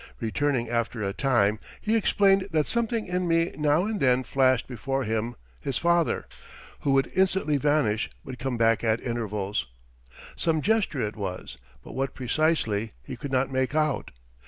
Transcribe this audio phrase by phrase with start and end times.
[0.19, 5.03] Returning after a time he explained that something in me now and then flashed before
[5.03, 6.25] him his father,
[6.79, 9.67] who would instantly vanish but come back at intervals.
[10.35, 14.09] Some gesture it was, but what precisely he could not make out.